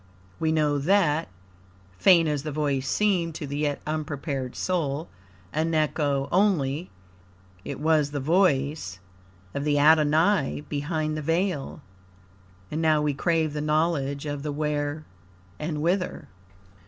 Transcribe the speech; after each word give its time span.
We 0.39 0.51
know 0.51 0.79
that, 0.79 1.27
faint 1.99 2.27
as 2.27 2.41
the 2.41 2.51
voice 2.51 2.87
seemed 2.89 3.35
to 3.35 3.45
the 3.45 3.59
yet 3.59 3.83
unprepared 3.85 4.55
soul, 4.55 5.09
an 5.53 5.75
echo 5.75 6.27
only, 6.31 6.89
IT 7.63 7.79
WAS 7.79 8.09
THE 8.09 8.19
VOICE 8.19 8.99
OF 9.53 9.63
THE 9.63 9.77
ADONAI 9.77 10.61
BEHIND 10.67 11.17
THE 11.17 11.21
VEIL. 11.21 11.81
And 12.71 12.81
now 12.81 13.03
we 13.03 13.13
crave 13.13 13.53
the 13.53 13.61
knowledge 13.61 14.25
of 14.25 14.41
the 14.41 14.51
Where 14.51 15.05
and 15.59 15.83
Whither. 15.83 16.27